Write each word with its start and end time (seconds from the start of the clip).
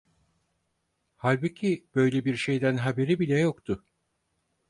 Halbuki 1.17 1.87
böyle 1.95 2.25
bir 2.25 2.35
şeyden 2.37 2.77
haberi 2.77 3.19
bile 3.19 3.39
yoktu… 3.39 3.85